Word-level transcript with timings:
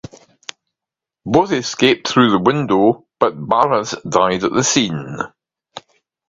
Both 1.27 1.51
escaped 1.51 2.07
through 2.07 2.31
the 2.31 2.39
window 2.39 3.05
but 3.19 3.35
Barras 3.47 3.93
died 4.09 4.43
at 4.43 4.51
the 4.51 4.63
scene. 4.63 5.19